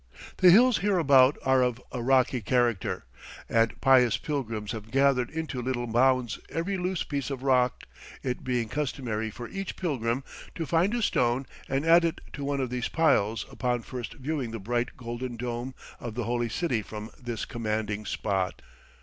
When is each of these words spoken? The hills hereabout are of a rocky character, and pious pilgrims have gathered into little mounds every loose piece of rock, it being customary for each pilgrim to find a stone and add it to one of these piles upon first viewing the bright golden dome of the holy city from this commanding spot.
The 0.37 0.49
hills 0.49 0.79
hereabout 0.79 1.37
are 1.45 1.61
of 1.61 1.79
a 1.91 2.01
rocky 2.01 2.41
character, 2.41 3.05
and 3.47 3.79
pious 3.81 4.17
pilgrims 4.17 4.71
have 4.71 4.89
gathered 4.89 5.29
into 5.29 5.61
little 5.61 5.85
mounds 5.85 6.39
every 6.49 6.75
loose 6.75 7.03
piece 7.03 7.29
of 7.29 7.43
rock, 7.43 7.83
it 8.23 8.43
being 8.43 8.67
customary 8.67 9.29
for 9.29 9.47
each 9.47 9.75
pilgrim 9.75 10.23
to 10.55 10.65
find 10.65 10.95
a 10.95 11.03
stone 11.03 11.45
and 11.69 11.85
add 11.85 12.03
it 12.03 12.19
to 12.33 12.43
one 12.43 12.59
of 12.59 12.71
these 12.71 12.87
piles 12.87 13.45
upon 13.51 13.83
first 13.83 14.13
viewing 14.15 14.49
the 14.49 14.57
bright 14.59 14.97
golden 14.97 15.35
dome 15.37 15.75
of 15.99 16.15
the 16.15 16.23
holy 16.23 16.49
city 16.49 16.81
from 16.81 17.11
this 17.21 17.45
commanding 17.45 18.03
spot. 18.03 18.63